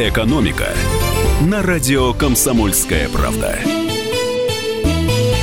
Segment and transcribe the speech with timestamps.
[0.00, 0.68] «Экономика»
[1.42, 3.58] на радио «Комсомольская правда».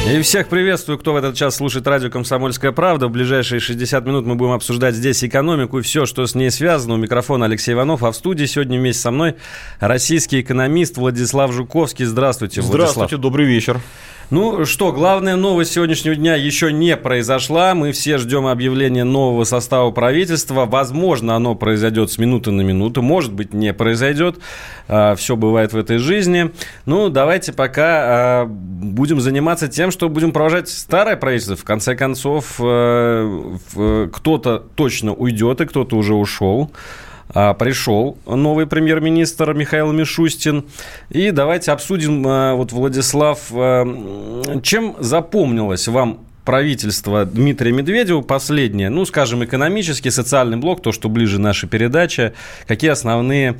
[0.09, 3.09] И всех приветствую, кто в этот час слушает радио «Комсомольская правда».
[3.09, 6.93] В ближайшие 60 минут мы будем обсуждать здесь экономику и все, что с ней связано.
[6.93, 9.35] У микрофона Алексей Иванов, а в студии сегодня вместе со мной
[9.81, 12.05] российский экономист Владислав Жуковский.
[12.05, 12.91] Здравствуйте, Владислав.
[12.91, 13.81] Здравствуйте, добрый вечер.
[14.31, 17.75] Ну что, главная новость сегодняшнего дня еще не произошла.
[17.75, 20.65] Мы все ждем объявления нового состава правительства.
[20.65, 23.03] Возможно, оно произойдет с минуты на минуту.
[23.03, 24.39] Может быть, не произойдет.
[24.87, 26.49] А, все бывает в этой жизни.
[26.87, 31.55] Ну, давайте пока а, будем заниматься тем, что будем провожать старое правительство.
[31.55, 36.71] В конце концов, э, кто-то точно уйдет, и кто-то уже ушел.
[37.33, 40.65] А, пришел новый премьер-министр Михаил Мишустин.
[41.09, 49.03] И давайте обсудим, а, вот, Владислав, а, чем запомнилось вам правительство Дмитрия Медведева последнее, ну,
[49.05, 52.33] скажем, экономический, социальный блок, то, что ближе нашей передаче,
[52.67, 53.55] какие основные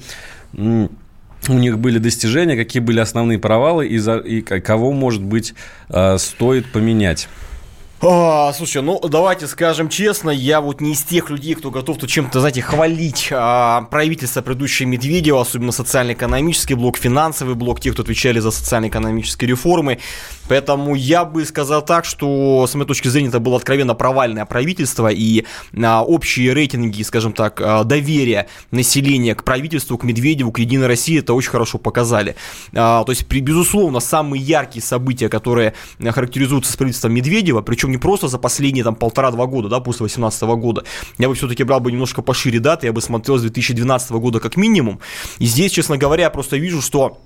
[0.53, 5.55] у них были достижения, какие были основные провалы и, за, и кого, может быть,
[6.17, 7.27] стоит поменять?
[8.07, 12.07] А, слушай, ну давайте скажем честно, я вот не из тех людей, кто готов тут
[12.07, 18.37] чем-то, знаете, хвалить а, правительство предыдущее Медведева, особенно социально-экономический блок, финансовый блок, тех, кто отвечали
[18.39, 19.97] за социально-экономические реформы.
[20.47, 25.07] Поэтому я бы сказал так, что с моей точки зрения это было откровенно провальное правительство,
[25.07, 25.45] и
[25.75, 31.17] а, общие рейтинги, скажем так, а, доверия населения к правительству, к Медведеву, к Единой России
[31.17, 32.35] это очень хорошо показали.
[32.71, 37.99] А, то есть, при, безусловно, самые яркие события, которые характеризуются с правительством Медведева, причем не
[37.99, 40.83] просто за последние там полтора-два года, да, после 2018 года.
[41.17, 44.57] Я бы все-таки брал бы немножко пошире даты, я бы смотрел с 2012 года как
[44.57, 44.99] минимум.
[45.39, 47.17] И здесь, честно говоря, я просто вижу, что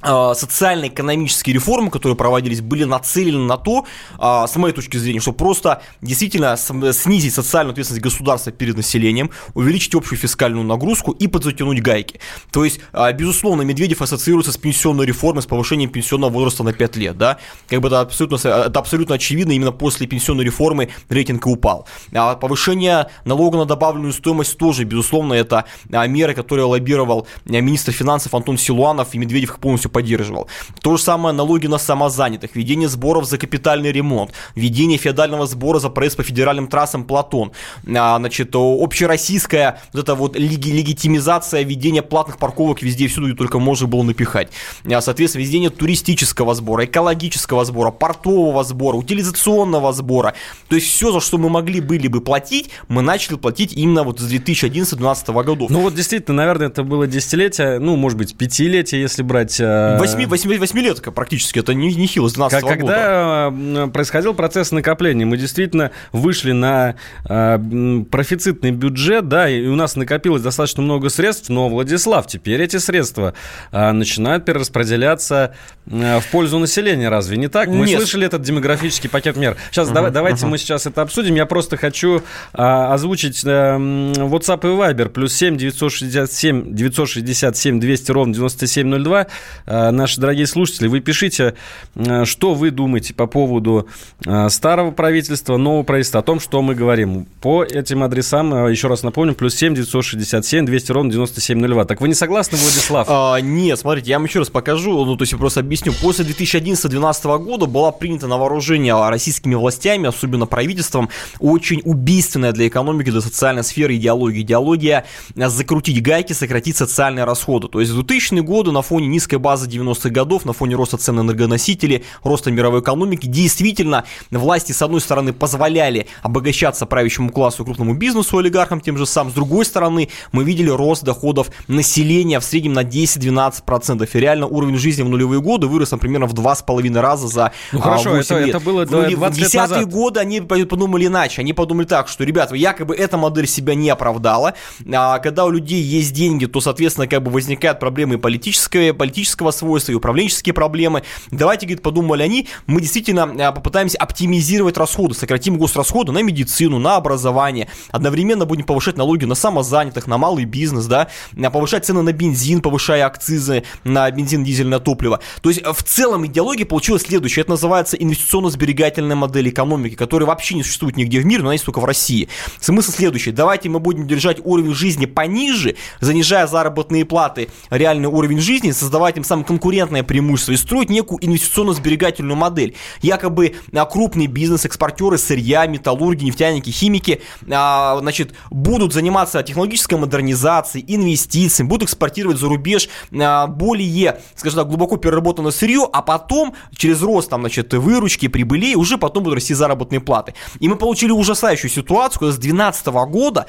[0.00, 3.84] социально-экономические реформы, которые проводились, были нацелены на то,
[4.18, 9.94] а, с моей точки зрения, что просто действительно снизить социальную ответственность государства перед населением, увеличить
[9.96, 12.20] общую фискальную нагрузку и подзатянуть гайки.
[12.52, 16.96] То есть, а, безусловно, Медведев ассоциируется с пенсионной реформой, с повышением пенсионного возраста на 5
[16.96, 21.50] лет, да, как бы это абсолютно, это абсолютно очевидно, именно после пенсионной реформы рейтинг и
[21.50, 21.86] упал.
[22.14, 28.58] А повышение налога на добавленную стоимость тоже, безусловно, это мера, которую лоббировал министр финансов Антон
[28.58, 30.48] Силуанов, и Медведев их полностью полностью поддерживал.
[30.82, 35.88] То же самое налоги на самозанятых, введение сборов за капитальный ремонт, введение феодального сбора за
[35.88, 37.52] проезд по федеральным трассам Платон,
[37.96, 43.36] а, значит, общероссийская вот эта вот леги, легитимизация введения платных парковок везде и всюду, где
[43.36, 44.48] только можно было напихать.
[44.84, 50.34] А, соответственно, введение туристического сбора, экологического сбора, портового сбора, утилизационного сбора.
[50.68, 54.20] То есть все, за что мы могли были бы платить, мы начали платить именно вот
[54.20, 55.70] с 2011-2012 годов.
[55.70, 60.26] Ну вот действительно, наверное, это было десятилетие, ну, может быть, пятилетие, если брать а, Восьми,
[60.26, 63.88] восьми, восьмилетка практически, это не, не хило с 12 -го Когда года.
[63.88, 66.94] происходил процесс накопления, мы действительно вышли на
[67.28, 72.76] э, профицитный бюджет, да, и у нас накопилось достаточно много средств, но, Владислав, теперь эти
[72.78, 73.34] средства
[73.72, 75.54] э, начинают перераспределяться
[75.86, 77.68] э, в пользу населения, разве не так?
[77.68, 77.98] Мы Нет.
[77.98, 79.56] слышали этот демографический пакет мер.
[79.70, 80.50] Сейчас uh-huh, давай, давайте uh-huh.
[80.50, 81.34] мы сейчас это обсудим.
[81.34, 88.34] Я просто хочу э, озвучить э, WhatsApp и Viber, плюс 7 967 967 200 ровно
[88.34, 89.26] 9702.
[89.68, 91.54] Э, наши дорогие слушатели, вы пишите,
[91.94, 93.86] э, что вы думаете по поводу
[94.24, 97.26] э, старого правительства, нового правительства, о том, что мы говорим.
[97.42, 101.84] По этим адресам, еще раз напомню, плюс 7 967 200 ровно 9702.
[101.84, 103.06] Так вы не согласны, Владислав?
[103.10, 105.92] А, нет, смотрите, я вам еще раз покажу, ну, то есть я просто объясню.
[106.00, 113.10] После 2011-2012 года была принята на вооружение российскими властями, особенно правительством, очень убийственная для экономики,
[113.10, 114.40] для социальной сферы идеология.
[114.40, 117.68] Идеология закрутить гайки, сократить социальные расходы.
[117.68, 120.96] То есть в 2000-е годы на фоне низкой базы базы 90-х годов, на фоне роста
[120.96, 127.64] цен на энергоносители, роста мировой экономики, действительно власти, с одной стороны, позволяли обогащаться правящему классу,
[127.64, 132.44] крупному бизнесу, олигархам тем же самым, с другой стороны, мы видели рост доходов населения в
[132.44, 137.28] среднем на 10-12%, и реально уровень жизни в нулевые годы вырос, например, в 2,5 раза
[137.28, 138.48] за ну, хорошо, 8 это, лет.
[138.50, 142.94] это было 20 в 10-е годы они подумали иначе, они подумали так, что, ребята, якобы
[142.94, 144.54] эта модель себя не оправдала,
[144.92, 149.50] а когда у людей есть деньги, то, соответственно, как бы возникают проблемы политического, политического личностного
[149.50, 151.02] свойства и управленческие проблемы.
[151.30, 156.96] Давайте, говорит, подумали они, мы действительно а, попытаемся оптимизировать расходы, сократим госрасходы на медицину, на
[156.96, 161.08] образование, одновременно будем повышать налоги на самозанятых, на малый бизнес, да,
[161.52, 165.20] повышать цены на бензин, повышая акцизы на бензин, дизельное топливо.
[165.42, 170.62] То есть в целом идеология получилась следующая, это называется инвестиционно-сберегательная модель экономики, которая вообще не
[170.62, 172.28] существует нигде в мире, но она есть только в России.
[172.60, 178.70] Смысл следующий, давайте мы будем держать уровень жизни пониже, занижая заработные платы, реальный уровень жизни,
[178.70, 182.74] создавать им сам там конкурентное преимущество и строить некую инвестиционно-сберегательную модель.
[183.02, 190.84] Якобы а, крупный бизнес, экспортеры сырья, металлурги, нефтяники, химики, а, значит, будут заниматься технологической модернизацией,
[190.88, 197.02] инвестициями, будут экспортировать за рубеж а, более, скажем так, глубоко переработанное сырье, а потом через
[197.02, 200.34] рост там, значит, выручки, прибылей уже потом будут расти заработные платы.
[200.60, 203.46] И мы получили ужасающую ситуацию, когда с 2012 года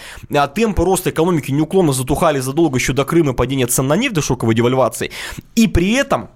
[0.56, 4.56] темпы роста экономики неуклонно затухали задолго еще до Крыма падения цен на нефть до шоковой
[4.56, 5.12] девальвации.
[5.56, 6.30] И при этом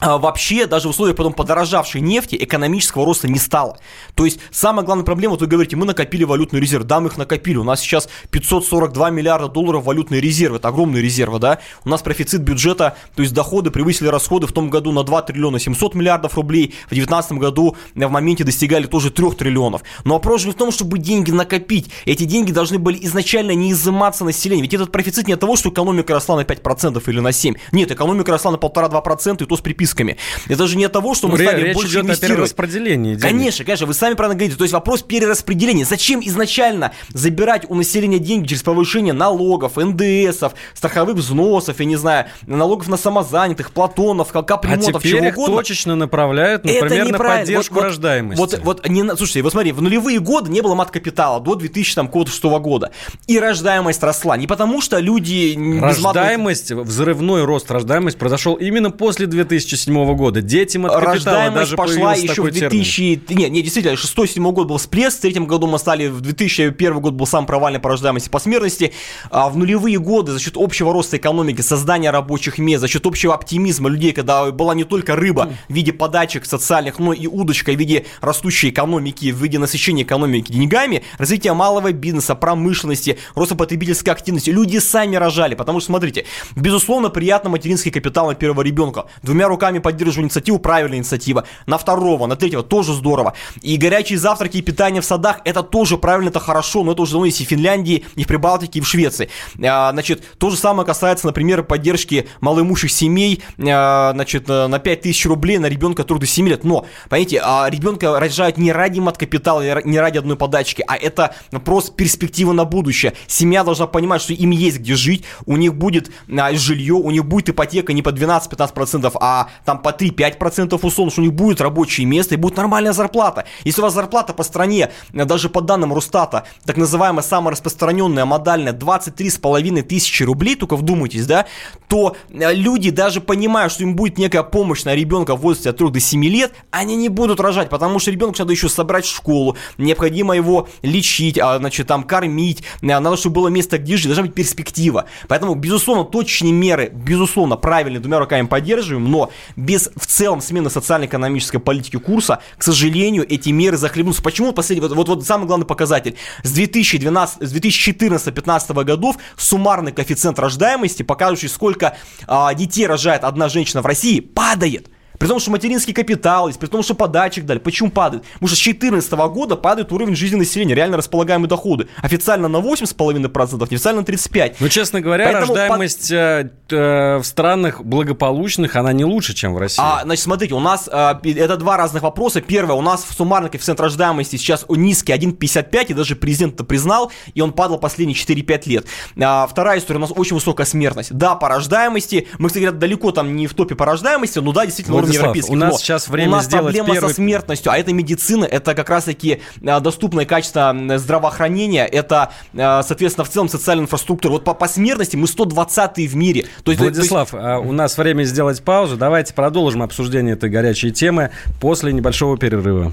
[0.00, 3.78] вообще даже в условиях потом подорожавшей нефти экономического роста не стало.
[4.14, 7.16] То есть самая главная проблема, вот вы говорите, мы накопили валютный резерв, да, мы их
[7.16, 12.02] накопили, у нас сейчас 542 миллиарда долларов валютный резерв, это огромные резервы, да, у нас
[12.02, 16.36] профицит бюджета, то есть доходы превысили расходы в том году на 2 триллиона 700 миллиардов
[16.36, 19.82] рублей, в 2019 году в моменте достигали тоже 3 триллионов.
[20.04, 23.72] Но вопрос же не в том, чтобы деньги накопить, эти деньги должны были изначально не
[23.72, 27.28] изыматься населения, ведь этот профицит не от того, что экономика росла на 5% или на
[27.28, 30.16] 7%, нет, экономика росла на 1,5-2% и то с припиской рисками.
[30.48, 32.32] Это же не от того, что мы стали речь больше идет инвестировать.
[32.32, 33.22] о перераспределении денег.
[33.22, 34.56] Конечно, конечно, вы сами правильно говорите.
[34.56, 35.84] То есть вопрос перераспределения.
[35.84, 42.26] Зачем изначально забирать у населения деньги через повышение налогов, НДСов, страховых взносов, я не знаю,
[42.46, 45.56] налогов на самозанятых, платонов, капремонтов, а теперь чего их угодно.
[45.56, 48.40] точечно направляют, например, на поддержку вот, рождаемости.
[48.40, 52.90] Вот, вот, не, слушайте, вот смотри, в нулевые годы не было мат-капитала до 2006 года.
[53.26, 54.36] И рождаемость росла.
[54.36, 55.56] Не потому, что люди...
[55.80, 60.42] Рождаемость, взрывной рост рождаемости произошел именно после 2007 2007 года.
[60.42, 63.16] Детям от капитала даже пошла еще в 2000...
[63.16, 63.44] Термин.
[63.44, 67.14] Не, не, действительно, 6-7 год был всплеск, в третьем году мы стали, в 2001 год
[67.14, 68.92] был сам провальный по рождаемости по смертности.
[69.30, 73.34] А в нулевые годы за счет общего роста экономики, создания рабочих мест, за счет общего
[73.34, 77.76] оптимизма людей, когда была не только рыба в виде подачек социальных, но и удочка в
[77.76, 84.50] виде растущей экономики, в виде насыщения экономики деньгами, развитие малого бизнеса, промышленности, роста потребительской активности.
[84.50, 86.26] Люди сами рожали, потому что, смотрите,
[86.56, 89.06] безусловно, приятно материнский капитал на первого ребенка.
[89.22, 91.44] Двумя руками руками поддерживаю инициативу, правильная инициатива.
[91.66, 93.32] На второго, на третьего тоже здорово.
[93.62, 97.12] И горячие завтраки и питание в садах, это тоже правильно, это хорошо, но это уже
[97.12, 99.30] давно есть и в Финляндии, и в Прибалтике, и в Швеции.
[99.64, 105.58] А, значит, то же самое касается, например, поддержки малоимущих семей, а, значит, на 5000 рублей
[105.58, 106.64] на ребенка, который до 7 лет.
[106.64, 111.34] Но, понимаете, а ребенка рожают не ради мат-капитала, не ради одной подачки, а это
[111.64, 113.14] просто перспектива на будущее.
[113.26, 117.48] Семья должна понимать, что им есть где жить, у них будет жилье, у них будет
[117.48, 122.34] ипотека не по 12-15%, а там по 3-5% условно, что у них будет рабочее место
[122.34, 123.44] и будет нормальная зарплата.
[123.64, 128.72] Если у вас зарплата по стране, даже по данным Росстата, так называемая самая распространенная модальная
[128.72, 131.46] 23,5 тысячи рублей, только вдумайтесь, да,
[131.88, 135.76] то э, люди даже понимая, что им будет некая помощь на ребенка в возрасте от
[135.76, 139.14] 3 до 7 лет, они не будут рожать, потому что ребенка надо еще собрать в
[139.14, 144.06] школу, необходимо его лечить, а, значит, там, кормить, э, надо, чтобы было место, где жить,
[144.06, 145.06] должна быть перспектива.
[145.28, 151.58] Поэтому, безусловно, точные меры, безусловно, правильные, двумя руками поддерживаем, но без в целом смены социально-экономической
[151.58, 154.22] политики курса, к сожалению, эти меры захлебнутся.
[154.22, 160.38] Почему последний, вот, вот, вот самый главный показатель, с 2012, с 2014-2015 годов суммарный коэффициент
[160.38, 161.96] рождаемости, показывающий, сколько
[162.26, 164.88] а, детей рожает одна женщина в России, падает.
[165.18, 167.58] При том, что материнский капитал есть, при том, что подачек дали.
[167.58, 168.24] Почему падает?
[168.34, 171.88] Потому что с 2014 года падает уровень жизни населения, реально располагаемые доходы.
[172.02, 174.56] Официально на 8,5%, неофициально на 35%.
[174.58, 176.12] Ну, честно говоря, Поэтому рождаемость под...
[176.12, 179.82] э, э, в странах благополучных, она не лучше, чем в России.
[179.84, 182.40] А, значит, смотрите, у нас э, это два разных вопроса.
[182.40, 187.40] Первое, у нас суммарный коэффициент рождаемости сейчас низкий, 1,55, и даже президент это признал, и
[187.40, 188.86] он падал последние 4-5 лет.
[189.20, 191.12] А, вторая история, у нас очень высокая смертность.
[191.12, 195.03] Да, по рождаемости, мы, кстати, далеко там не в топе по рождаемости, но да, действительно,
[195.04, 195.52] уровень европейских.
[195.52, 197.08] У нас но сейчас время у нас сделать проблема первый...
[197.08, 203.24] со смертностью, а это медицина, это как раз-таки а, доступное качество здравоохранения, это, а, соответственно,
[203.24, 204.32] в целом социальная инфраструктура.
[204.32, 206.46] Вот по, по смертности мы 120 в мире.
[206.62, 207.68] То есть, Владислав, то есть...
[207.68, 208.96] у нас время сделать паузу.
[208.96, 211.30] Давайте продолжим обсуждение этой горячей темы
[211.60, 212.92] после небольшого перерыва.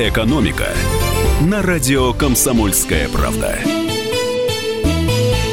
[0.00, 0.68] Экономика
[1.40, 3.58] на радио «Комсомольская правда».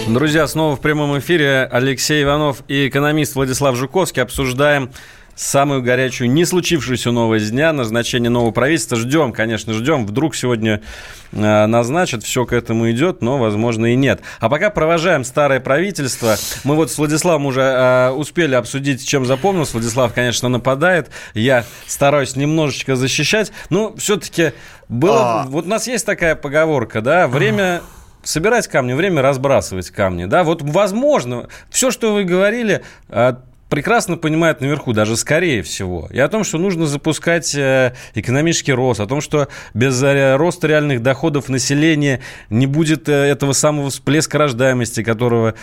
[0.08, 4.92] Друзья, снова в прямом эфире Алексей Иванов и экономист Владислав Жуковский обсуждаем
[5.36, 8.98] самую горячую, не случившуюся новость дня, назначение нового правительства.
[8.98, 10.06] Ждем, конечно, ждем.
[10.06, 10.82] Вдруг сегодня
[11.32, 14.22] э, назначат, все к этому идет, но, возможно, и нет.
[14.40, 16.38] А пока провожаем старое правительство.
[16.64, 19.74] Мы вот с Владиславом уже э, успели обсудить, чем запомнился.
[19.74, 21.10] Владислав, конечно, нападает.
[21.34, 23.52] Я стараюсь немножечко защищать.
[23.70, 24.54] Но все-таки
[24.88, 25.42] было...
[25.42, 25.46] А...
[25.48, 27.82] Вот у нас есть такая поговорка, да, время
[28.24, 30.26] собирать камни, время разбрасывать камни.
[30.26, 33.36] Да, вот возможно, все, что вы говорили, э,
[33.70, 39.00] прекрасно понимают наверху, даже скорее всего, и о том, что нужно запускать э, экономический рост,
[39.00, 44.38] о том, что без э, роста реальных доходов населения не будет э, этого самого всплеска
[44.38, 45.56] рождаемости, которого,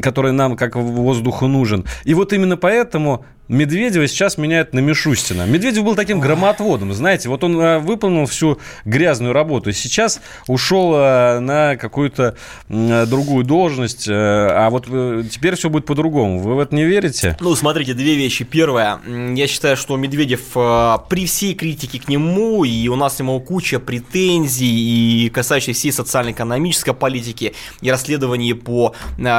[0.00, 1.84] который нам как воздуху нужен.
[2.04, 5.44] И вот именно поэтому Медведева сейчас меняют на Мишустина.
[5.44, 10.94] Медведев был таким громотводом, знаете, вот он э, выполнил всю грязную работу, и сейчас ушел
[10.94, 12.36] э, на какую-то
[12.68, 16.38] другую должность, э, а вот теперь все будет по-другому.
[16.38, 17.36] Вы в это не верите?
[17.40, 18.44] Ну, смотрите, две вещи.
[18.44, 19.00] Первое,
[19.34, 20.52] я считаю, что Медведев
[21.08, 26.94] при всей критике к нему, и у нас ему куча претензий, и касающихся всей социально-экономической
[26.94, 28.94] политики, и расследований по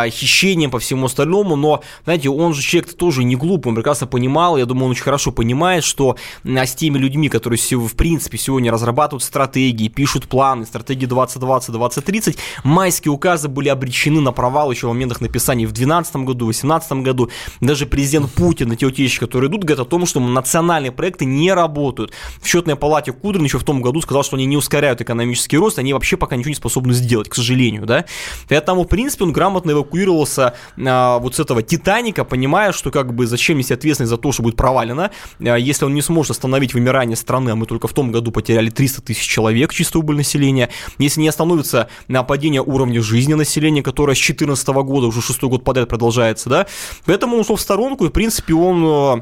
[0.10, 4.08] хищениям, по всему остальному, но, знаете, он же человек тоже не глупый, он прекрасно прекрасно
[4.08, 8.38] понимал, я думаю, он очень хорошо понимает, что а, с теми людьми, которые в принципе
[8.38, 14.90] сегодня разрабатывают стратегии, пишут планы, стратегии 2020-2030, майские указы были обречены на провал еще в
[14.90, 17.30] моментах написания в 2012 году, в 2018 году.
[17.62, 22.12] Даже президент Путин, эти утечки, которые идут, говорят о том, что национальные проекты не работают.
[22.42, 25.80] В счетной палате Кудрин еще в том году сказал, что они не ускоряют экономический рост,
[25.80, 28.06] они вообще пока ничего не способны сделать, к сожалению, да.
[28.50, 33.28] Поэтому, в принципе, он грамотно эвакуировался а, вот с этого Титаника, понимая, что как бы
[33.28, 35.12] зачем нести ответственность ответственность за то, что будет провалено.
[35.40, 38.70] А если он не сможет остановить вымирание страны, а мы только в том году потеряли
[38.70, 41.90] 300 тысяч человек чисто убыль населения, если не остановится
[42.28, 46.68] падение уровня жизни населения, которое с 2014 года, уже шестой год подряд продолжается, да,
[47.06, 49.22] поэтому он ушел в сторонку, и, в принципе, он э,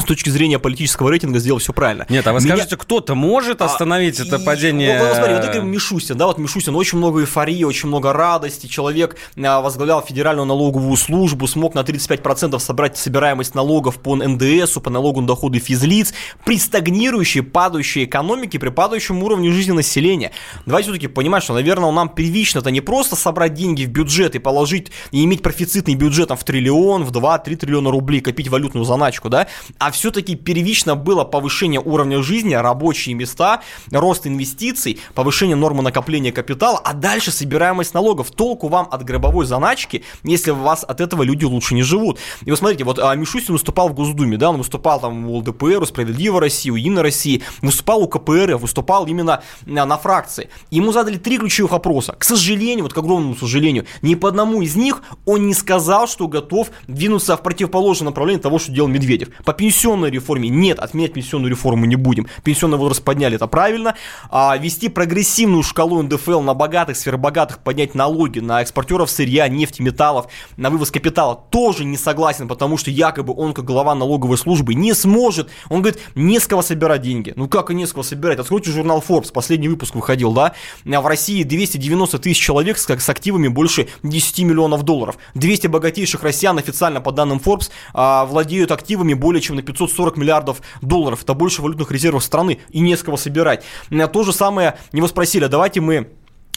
[0.00, 2.06] с точки зрения политического рейтинга сделал все правильно.
[2.08, 2.54] Нет, а вы Меня...
[2.54, 4.98] скажете, кто-то может а, остановить а, это падение?
[4.98, 9.16] Вот, смотри, вот это Мишустин, да, вот Мишустин, очень много эйфории, очень много радости, человек
[9.36, 15.20] а, возглавлял федеральную налоговую службу, смог на 35% собрать собираемость налогов по НДСу, по налогу
[15.20, 20.30] на доходы физлиц, при стагнирующей, падающей экономике, при падающем уровне жизни населения.
[20.64, 24.38] Давайте все-таки понимать, что, наверное, нам первично это не просто собрать деньги в бюджет и
[24.38, 29.28] положить, и иметь профицитный бюджет там, в триллион, в 2-3 триллиона рублей, копить валютную заначку,
[29.28, 36.32] да, а все-таки первично было повышение уровня жизни, рабочие места, рост инвестиций, повышение нормы накопления
[36.32, 38.30] капитала, а дальше собираемость налогов.
[38.30, 42.18] Толку вам от гробовой заначки, если у вас от этого люди лучше не живут.
[42.44, 45.82] И вы смотрите, вот а, Мишустин выступал в Госдуме, да, он выступал там у ЛДПР,
[45.82, 50.50] у Справедливой России, у Единой России, выступал у КПР, выступал именно на, на фракции.
[50.70, 52.14] Ему задали три ключевых вопроса.
[52.18, 56.28] К сожалению, вот к огромному сожалению, ни по одному из них он не сказал, что
[56.28, 59.28] готов двинуться в противоположное направление того, что делал Медведев.
[59.44, 60.48] По пенсионной реформе.
[60.48, 62.28] Нет, отменять пенсионную реформу не будем.
[62.44, 63.96] Пенсионный возраст подняли, это правильно.
[64.30, 70.28] А вести прогрессивную шкалу НДФЛ на богатых, сверхбогатых, поднять налоги на экспортеров сырья, нефти, металлов,
[70.56, 74.94] на вывоз капитала тоже не согласен, потому что якобы он, как глава налоговой службы, не
[74.94, 75.50] сможет.
[75.68, 77.32] Он говорит, не с кого собирать деньги.
[77.36, 78.38] Ну как и не с кого собирать?
[78.38, 80.54] Откройте журнал Forbes, последний выпуск выходил, да?
[80.84, 85.18] В России 290 тысяч человек с, с активами больше 10 миллионов долларов.
[85.34, 90.60] 200 богатейших россиян официально по данным Forbes а, владеют активами более чем на 540 миллиардов
[90.82, 91.22] долларов.
[91.22, 93.64] Это больше валютных резервов страны и не с кого собирать.
[94.12, 96.08] То же самое него спросили, а давайте мы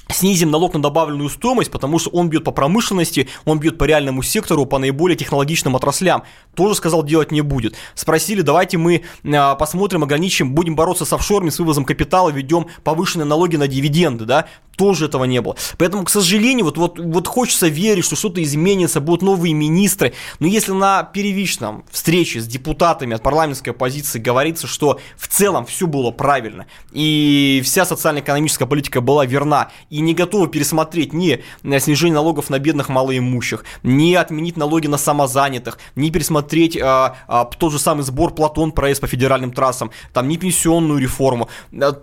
[0.10, 4.24] снизим налог на добавленную стоимость, потому что он бьет по промышленности, он бьет по реальному
[4.24, 6.24] сектору, по наиболее технологичным отраслям.
[6.53, 7.75] Тоже сказал, делать не будет.
[7.95, 13.25] Спросили, давайте мы а, посмотрим, ограничим, будем бороться с офшорами, с вывозом капитала, ведем повышенные
[13.25, 14.48] налоги на дивиденды, да,
[14.81, 15.55] тоже этого не было.
[15.77, 20.47] Поэтому, к сожалению, вот, вот, вот хочется верить, что что-то изменится, будут новые министры, но
[20.47, 26.09] если на первичном встрече с депутатами от парламентской оппозиции говорится, что в целом все было
[26.09, 31.43] правильно, и вся социально-экономическая политика была верна, и не готовы пересмотреть ни
[31.77, 37.71] снижение налогов на бедных малоимущих, ни отменить налоги на самозанятых, ни пересмотреть а, а, тот
[37.71, 41.50] же самый сбор Платон проезд по федеральным трассам, там, ни пенсионную реформу,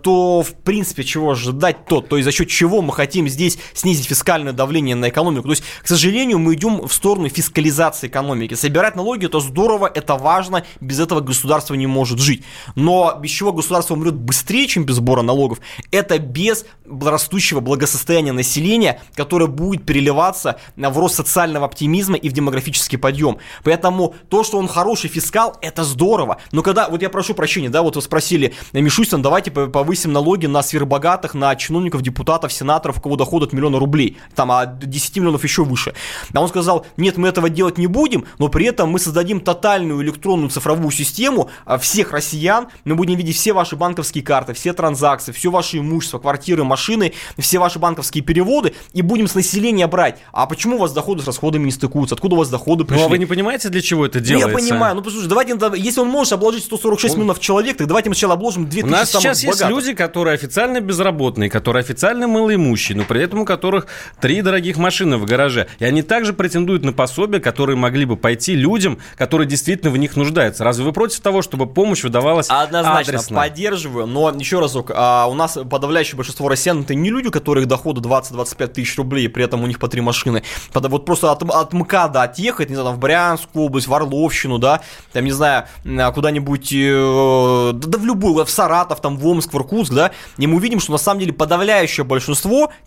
[0.01, 3.57] то, в принципе, чего ожидать то, то есть за счет чего чего мы хотим здесь
[3.73, 5.47] снизить фискальное давление на экономику.
[5.47, 8.53] То есть, к сожалению, мы идем в сторону фискализации экономики.
[8.53, 12.43] Собирать налоги это здорово, это важно, без этого государство не может жить.
[12.75, 15.59] Но без чего государство умрет быстрее, чем без сбора налогов,
[15.91, 22.99] это без растущего благосостояния населения, которое будет переливаться в рост социального оптимизма и в демографический
[22.99, 23.37] подъем.
[23.63, 26.37] Поэтому то, что он хороший фискал, это здорово.
[26.51, 30.61] Но когда, вот я прошу прощения, да, вот вы спросили, Мишустин, давайте повысим налоги на
[30.61, 35.43] сверхбогатых, на чиновников, депутатов, сенаторов, у кого доход от миллиона рублей, там, а 10 миллионов
[35.43, 35.93] еще выше.
[36.33, 40.01] А он сказал, нет, мы этого делать не будем, но при этом мы создадим тотальную
[40.03, 45.31] электронную цифровую систему а, всех россиян, мы будем видеть все ваши банковские карты, все транзакции,
[45.31, 50.19] все ваше имущество, квартиры, машины, все ваши банковские переводы, и будем с населения брать.
[50.31, 52.15] А почему у вас доходы с расходами не стыкуются?
[52.15, 53.01] Откуда у вас доходы пришли?
[53.01, 54.49] Ну, а вы не понимаете, для чего это делается?
[54.49, 54.95] Ну, я понимаю.
[54.95, 57.19] Ну, послушайте, давайте, если он может обложить 146 он...
[57.19, 60.81] миллионов человек, так давайте мы сначала обложим 2000 У нас сейчас есть люди, которые официально
[60.81, 63.87] безработные, которые официально малоимущие, но при этом у которых
[64.19, 65.67] три дорогих машины в гараже.
[65.79, 70.15] И они также претендуют на пособия, которые могли бы пойти людям, которые действительно в них
[70.15, 70.63] нуждаются.
[70.63, 73.35] Разве вы против того, чтобы помощь выдавалась Однозначно, адресно?
[73.35, 74.07] поддерживаю.
[74.07, 78.01] Но еще разок, а, у нас подавляющее большинство россиян это не люди, у которых доходы
[78.01, 80.43] 20-25 тысяч рублей, при этом у них по три машины.
[80.73, 84.81] Вот просто от, от МКАДа отъехать, не знаю, в Брянскую область, в Орловщину, да,
[85.13, 89.57] там, не знаю, а, куда-нибудь, э, да, в любую, в Саратов, там, в Омск, в
[89.57, 92.28] Иркутск, да, и мы увидим, что на самом деле подавляющее большинство,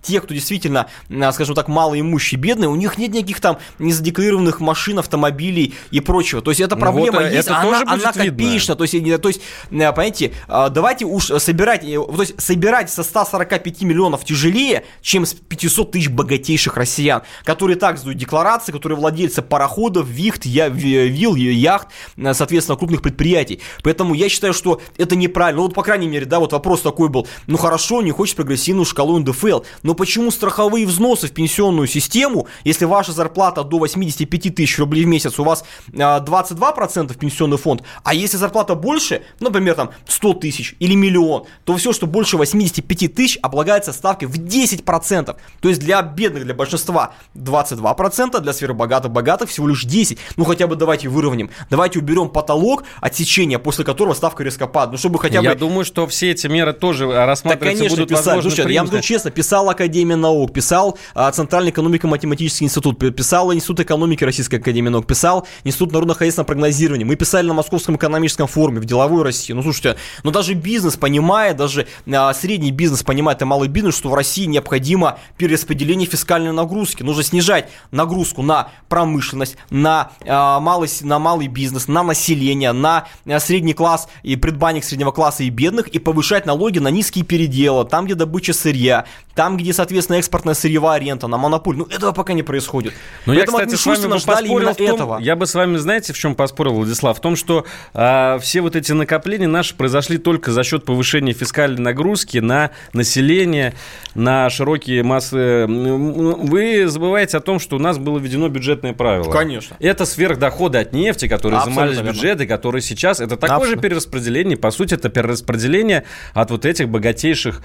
[0.02, 0.88] тех, кто действительно,
[1.32, 6.42] скажем так, малоимущие, бедные, у них нет никаких там незадекларированных машин, автомобилей и прочего.
[6.42, 8.76] То есть эта проблема ну, вот, есть, это она, тоже она копеечна.
[8.76, 14.25] То есть, то есть, понимаете, давайте уж собирать, э, то есть собирать со 145 миллионов
[14.25, 20.44] тяжелее, чем с 500 тысяч богатейших россиян, которые так сдают декларации, которые владельцы пароходов, вихт,
[20.44, 23.61] я, вил, яхт, э, соответственно, крупных предприятий.
[23.82, 25.58] Поэтому я считаю, что это неправильно.
[25.58, 27.26] Ну, вот, по крайней мере, да, вот вопрос такой был.
[27.46, 32.84] Ну, хорошо, не хочешь прогрессивную шкалу НДФЛ, но почему страховые взносы в пенсионную систему, если
[32.84, 38.36] ваша зарплата до 85 тысяч рублей в месяц, у вас 22% пенсионный фонд, а если
[38.36, 43.92] зарплата больше, например, там 100 тысяч или миллион, то все, что больше 85 тысяч, облагается
[43.92, 45.36] ставкой в 10%.
[45.60, 50.18] То есть для бедных, для большинства 22%, для сверхбогатых, богатых всего лишь 10%.
[50.36, 51.50] Ну хотя бы давайте выровняем.
[51.70, 54.92] Давайте уберем потолок отсечения, после которого ставка резко падает.
[54.92, 55.44] Ну чтобы хотя бы...
[55.44, 58.26] Я думаю, что все эти меры тоже рассматриваются да, конечно, будут писать.
[58.26, 63.80] возможно Слушай, я буду честно, писал Академия наук, писал а, Центральный экономико-математический институт, писал Институт
[63.80, 67.04] экономики Российской Академии наук, писал Институт народно-хозяйственного прогнозирования.
[67.04, 69.52] Мы писали на Московском экономическом форуме в деловой России.
[69.52, 74.08] Ну слушайте, ну даже бизнес понимает, даже а, средний бизнес понимает, и малый бизнес, что
[74.08, 77.02] в России необходимо перераспределение фискальной нагрузки.
[77.02, 83.06] Нужно снижать нагрузку на промышленность, на, э, малый, на малый бизнес, на население, на
[83.38, 88.04] средний класс и предбанник среднего класса и бедных, и повышать налоги на низкие переделы, там,
[88.06, 91.77] где добыча сырья, там, где, соответственно, экспортная сырьевая рента, на монополь.
[91.77, 92.92] Ну, этого пока не происходит.
[93.27, 95.18] Но Поэтому я, кстати, с вами ждали именно том, этого.
[95.20, 97.16] Я бы с вами, знаете, в чем поспорил, Владислав?
[97.16, 101.81] В том, что э, все вот эти накопления наши произошли только за счет повышения фискальной
[101.81, 103.75] нагрузки на население,
[104.14, 105.66] на широкие массы.
[105.66, 109.31] Вы забываете о том, что у нас было введено бюджетное правило.
[109.31, 109.77] Конечно.
[109.81, 113.20] Это сверхдоходы от нефти, которые изымались в бюджеты, которые сейчас...
[113.20, 113.77] Это такое Абсолютно.
[113.77, 117.62] же перераспределение, по сути, это перераспределение от вот этих богатейших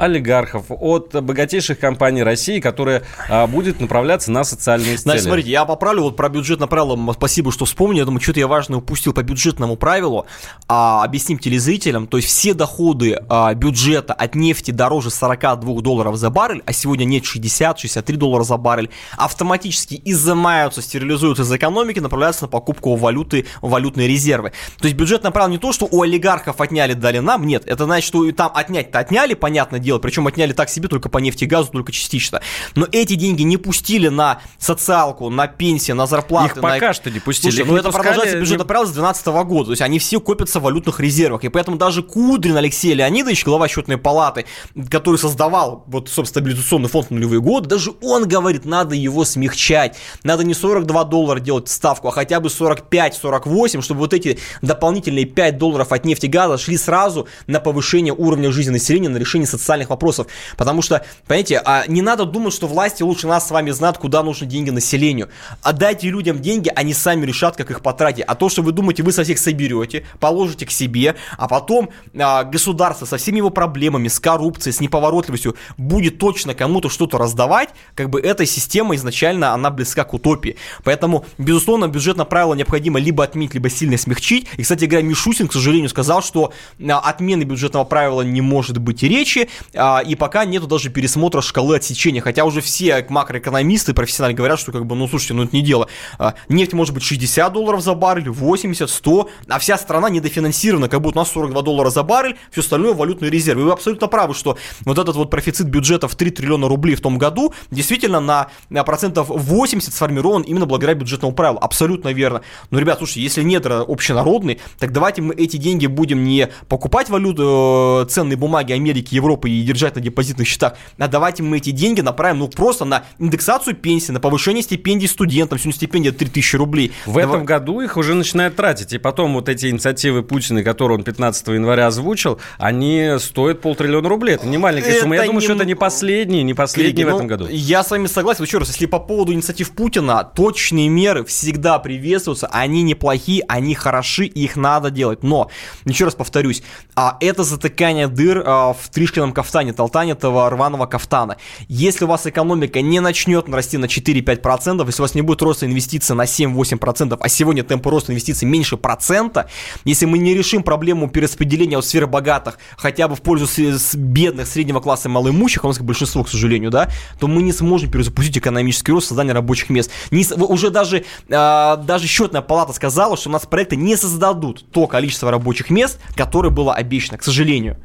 [0.00, 5.02] олигархов, от богатейших компаний России, которые а, будет направляться на социальные цели.
[5.02, 7.12] Значит, смотрите, я поправлю вот про бюджетное правило.
[7.12, 7.98] Спасибо, что вспомнил.
[7.98, 10.26] Я думаю, что-то я важное упустил по бюджетному правилу.
[10.68, 12.06] А, объясним телезрителям.
[12.06, 17.04] То есть все доходы а, бюджета от нефти дороже 42 долларов за баррель, а сегодня
[17.04, 24.08] нет 60-63 доллара за баррель, автоматически изымаются, стерилизуются из экономики, направляются на покупку валюты, валютные
[24.08, 24.52] резервы.
[24.78, 27.64] То есть бюджетное правило не то, что у олигархов отняли, дали нам, нет.
[27.66, 30.02] Это значит, что там отнять-то отняли, понятное дело, делать.
[30.02, 32.40] Причем отняли так себе только по нефти и газу, только частично.
[32.76, 36.58] Но эти деньги не пустили на социалку, на пенсии, на зарплаты.
[36.58, 36.92] Их пока на...
[36.92, 37.50] что не пустили.
[37.50, 38.04] Слушай, ну это пускали...
[38.04, 38.68] продолжается бюджетное не...
[38.68, 39.64] правило с 2012 года.
[39.66, 41.44] То есть они все копятся в валютных резервах.
[41.44, 44.44] И поэтому даже Кудрин Алексей Леонидович, глава счетной палаты,
[44.88, 49.96] который создавал вот, собственно, стабилизационный фонд в нулевые годы, даже он говорит, надо его смягчать.
[50.22, 55.58] Надо не 42 доллара делать ставку, а хотя бы 45-48, чтобы вот эти дополнительные 5
[55.58, 59.79] долларов от нефти и газа шли сразу на повышение уровня жизни населения, на решение социальных
[59.80, 60.26] социальных вопросов.
[60.56, 64.22] Потому что, понимаете, а не надо думать, что власти лучше нас с вами знают, куда
[64.22, 65.28] нужны деньги населению.
[65.62, 68.24] Отдайте людям деньги, они сами решат, как их потратить.
[68.26, 72.44] А то, что вы думаете, вы со всех соберете, положите к себе, а потом а,
[72.44, 78.10] государство со всеми его проблемами, с коррупцией, с неповоротливостью будет точно кому-то что-то раздавать, как
[78.10, 80.56] бы эта система изначально, она близка к утопии.
[80.84, 84.46] Поэтому, безусловно, бюджетное правило необходимо либо отменить, либо сильно смягчить.
[84.56, 89.02] И, кстати говоря, Мишусин, к сожалению, сказал, что а, отмены бюджетного правила не может быть
[89.02, 94.58] и речи, и пока нету даже пересмотра шкалы отсечения, хотя уже все макроэкономисты профессионально говорят,
[94.58, 95.88] что как бы, ну слушайте, ну это не дело.
[96.18, 101.00] А, нефть может быть 60 долларов за баррель, 80, 100, а вся страна недофинансирована, как
[101.00, 103.60] будто у нас 42 доллара за баррель, все остальное валютный резерв.
[103.60, 107.00] И вы абсолютно правы, что вот этот вот профицит бюджета в 3 триллиона рублей в
[107.00, 111.58] том году действительно на, на процентов 80 сформирован именно благодаря бюджетному правилу.
[111.60, 112.42] Абсолютно верно.
[112.70, 118.02] Но, ребят, слушайте, если нет общенародный, так давайте мы эти деньги будем не покупать валюту,
[118.02, 122.00] э, ценные бумаги Америки, Европы и держать на депозитных счетах, а давайте мы эти деньги
[122.00, 125.58] направим, ну, просто на индексацию пенсии, на повышение стипендий студентам.
[125.58, 126.92] Сегодня стипендия 3000 рублей.
[127.04, 127.24] В Давай...
[127.24, 128.92] этом году их уже начинают тратить.
[128.92, 134.34] И потом вот эти инициативы Путина, которые он 15 января озвучил, они стоят полтриллиона рублей.
[134.36, 135.16] Это не маленькая сумма.
[135.16, 135.44] Я думаю, не...
[135.44, 137.46] что это не последний, не последний Коллеги, в этом ну, году.
[137.50, 138.44] Я с вами согласен.
[138.44, 142.46] Еще раз, если по поводу инициатив Путина, точные меры всегда приветствуются.
[142.48, 145.22] Они неплохие, они хороши, их надо делать.
[145.22, 145.50] Но,
[145.84, 146.62] еще раз повторюсь,
[146.94, 151.38] а это затыкание дыр а, в Тришкином кафтане, толтане этого рваного кафтана.
[151.66, 155.64] Если у вас экономика не начнет расти на 4-5%, если у вас не будет роста
[155.64, 159.48] инвестиций на 7-8%, а сегодня темпы роста инвестиций меньше процента,
[159.86, 163.48] если мы не решим проблему перераспределения от сферы богатых хотя бы в пользу
[163.94, 167.90] бедных, среднего класса и малоимущих, у нас большинство, к сожалению, да, то мы не сможем
[167.90, 169.90] перезапустить экономический рост, создание рабочих мест.
[170.10, 174.86] Не, уже даже, э, даже счетная палата сказала, что у нас проекты не создадут то
[174.86, 177.78] количество рабочих мест, которое было обещано, к сожалению.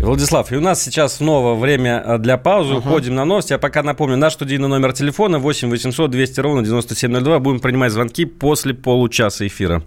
[0.00, 2.74] Владислав, и у нас сейчас снова время э, для паузы.
[2.74, 2.78] Uh-huh.
[2.78, 3.52] Уходим на новости.
[3.52, 7.38] Я пока напомню, наш студийный номер телефона 8 800 200 ровно 9702.
[7.40, 9.82] Будем принимать звонки после получаса эфира.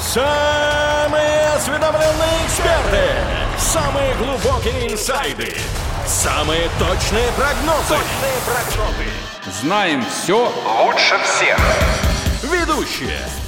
[0.00, 3.04] Самые осведомленные эксперты,
[3.58, 5.52] самые глубокие инсайды,
[6.06, 7.88] самые точные прогнозы.
[7.88, 9.60] Точные прогнозы.
[9.60, 10.50] Знаем все
[10.82, 11.58] лучше всех.
[12.42, 13.47] Ведущие.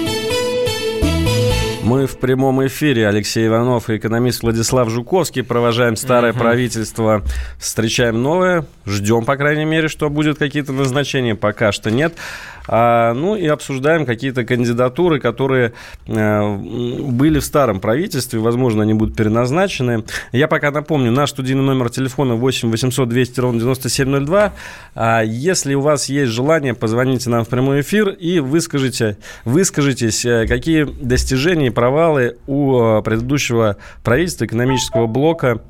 [1.91, 3.05] Мы в прямом эфире.
[3.05, 5.43] Алексей Иванов и экономист Владислав Жуковский.
[5.43, 6.39] Провожаем старое uh-huh.
[6.39, 7.21] правительство,
[7.59, 8.65] встречаем новое.
[8.85, 11.35] Ждем, по крайней мере, что будет какие-то назначения.
[11.35, 12.13] Пока что нет.
[12.67, 15.73] А, ну и обсуждаем какие-то кандидатуры, которые
[16.07, 20.03] а, были в старом правительстве, возможно, они будут переназначены.
[20.31, 24.53] Я пока напомню, наш студийный номер телефона 8 800 200 ровно 9702.
[24.95, 30.45] А, если у вас есть желание, позвоните нам в прямой эфир и выскажите, выскажитесь, э,
[30.47, 35.61] какие достижения и провалы у э, предыдущего правительства экономического блока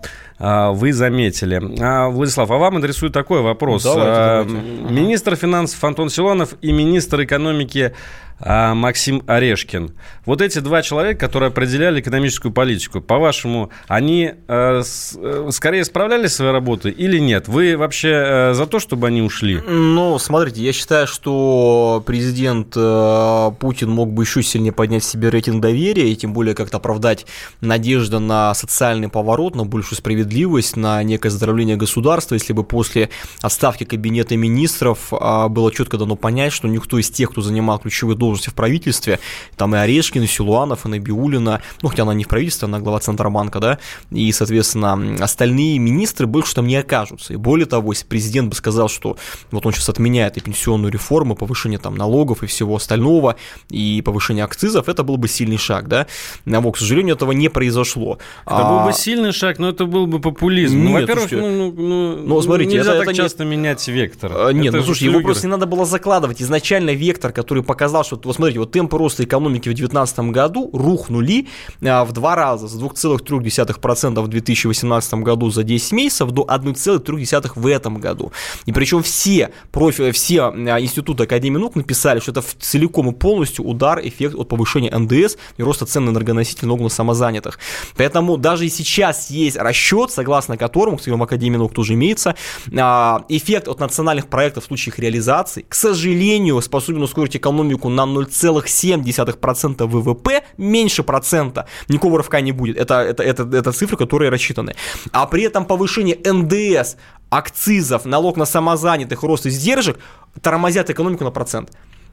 [0.71, 1.61] вы заметили.
[1.81, 3.83] А, Владислав, а вам адресую такой вопрос.
[3.83, 4.93] Давайте, а, давайте.
[4.93, 7.93] Министр финансов Антон Силанов и министр экономики
[8.41, 9.91] а Максим Орешкин.
[10.25, 16.33] Вот эти два человека, которые определяли экономическую политику, по-вашему, они э, с, э, скорее справлялись
[16.33, 17.47] своей работой или нет?
[17.47, 19.59] Вы вообще э, за то, чтобы они ушли?
[19.67, 25.61] Ну, смотрите, я считаю, что президент э, Путин мог бы еще сильнее поднять себе рейтинг
[25.61, 27.25] доверия, и тем более как-то оправдать
[27.61, 33.09] надежду на социальный поворот, на большую справедливость, на некое оздоровление государства, если бы после
[33.41, 38.17] отставки кабинета министров э, было четко дано понять, что никто из тех, кто занимал ключевые
[38.17, 39.19] должности, должности в правительстве,
[39.57, 42.99] там и Орешкин, и Силуанов, и Набиулина, ну, хотя она не в правительстве, она глава
[42.99, 43.79] Центробанка, да,
[44.11, 47.33] и, соответственно, остальные министры больше там не окажутся.
[47.33, 49.17] И более того, если президент бы сказал, что
[49.51, 53.35] вот он сейчас отменяет и пенсионную реформу, повышение там налогов и всего остального,
[53.69, 56.07] и повышение акцизов, это был бы сильный шаг, да.
[56.45, 58.17] Но, к сожалению, этого не произошло.
[58.45, 58.69] Это а...
[58.69, 60.77] был бы сильный шаг, но это был бы популизм.
[60.77, 63.51] Ну, Нет, ну, во-первых, слушайте, ну, ну, ну, смотрите, нельзя это, так это часто не...
[63.51, 64.31] менять вектор.
[64.33, 66.41] А, нет, это ну, слушайте, его просто не надо было закладывать.
[66.41, 71.47] Изначально вектор, который показал, что вот смотрите, вот темпы роста экономики в 2019 году рухнули
[71.83, 77.67] а, в два раза, с 2,3% в 2018 году за 10 месяцев до 1,3% в
[77.67, 78.31] этом году.
[78.65, 83.65] И причем все, профи, все а, институты Академии наук написали, что это целиком и полностью
[83.65, 87.59] удар, эффект от повышения НДС и роста цен на энергоносители на самозанятых.
[87.95, 92.35] Поэтому даже и сейчас есть расчет, согласно которому, кстати, в Академии наук тоже имеется,
[92.77, 98.00] а, эффект от национальных проектов в случае их реализации, к сожалению, способен ускорить экономику на
[98.05, 102.77] 0,7% ВВП, меньше процента, никакого рывка не будет.
[102.77, 104.75] Это, это, это, это цифры, которые рассчитаны.
[105.11, 106.95] А при этом повышение НДС,
[107.29, 109.99] акцизов, налог на самозанятых, рост издержек
[110.41, 111.71] тормозят экономику на процент.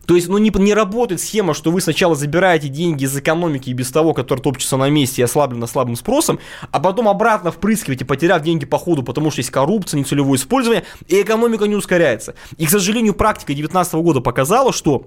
[0.09, 3.75] То есть, ну, не, не работает схема, что вы сначала забираете деньги из экономики и
[3.75, 8.41] без того, который топчется на месте и ослаблено слабым спросом, а потом обратно впрыскиваете, потеряв
[8.41, 12.35] деньги по ходу, потому что есть коррупция, нецелевое использование, и экономика не ускоряется.
[12.57, 15.05] И, к сожалению, практика 2019 года показала, что